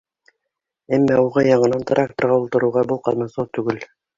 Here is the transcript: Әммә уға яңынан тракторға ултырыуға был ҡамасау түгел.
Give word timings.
Әммә 0.97 1.17
уға 1.25 1.45
яңынан 1.49 1.85
тракторға 1.91 2.41
ултырыуға 2.47 2.87
был 2.93 3.03
ҡамасау 3.11 3.51
түгел. 3.61 3.83